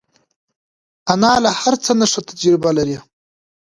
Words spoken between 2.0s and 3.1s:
ښه تجربه لري